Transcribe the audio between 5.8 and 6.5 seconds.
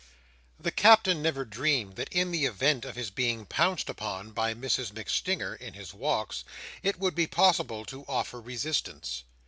walks,